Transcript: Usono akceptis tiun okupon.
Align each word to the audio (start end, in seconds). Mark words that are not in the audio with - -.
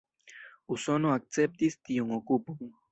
Usono 0.77 1.11
akceptis 1.19 1.81
tiun 1.87 2.19
okupon. 2.21 2.77